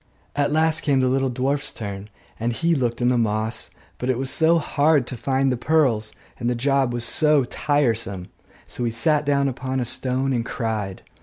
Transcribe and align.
At 0.35 0.51
last 0.51 0.81
came 0.81 0.99
the 0.99 1.07
little 1.07 1.29
dwarf's 1.29 1.71
turn; 1.71 2.09
and 2.39 2.53
he 2.53 2.73
looked 2.73 3.03
in 3.03 3.09
the 3.09 3.19
moss; 3.19 3.69
but 3.99 4.09
it 4.09 4.17
was 4.17 4.31
so 4.31 4.57
hard 4.57 5.05
to 5.05 5.15
find 5.15 5.51
the 5.51 5.57
pearls, 5.57 6.11
and 6.39 6.49
the 6.49 6.55
job 6.55 6.91
was 6.91 7.03
so 7.05 7.43
tiresome! 7.43 8.25
so 8.65 8.83
he 8.83 8.89
sat 8.91 9.27
down 9.27 9.47
upon 9.47 9.79
a 9.79 9.85
stone 9.85 10.33
and 10.33 10.43
cried. 10.43 11.03